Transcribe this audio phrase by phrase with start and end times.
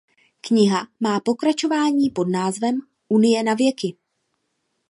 [0.41, 2.75] Kniha má pokračování pod názvem
[3.07, 3.95] "Unie navěky".